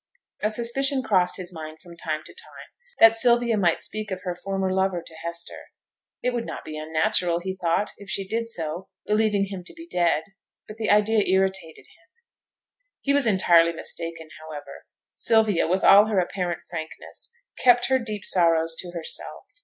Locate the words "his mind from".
1.37-1.95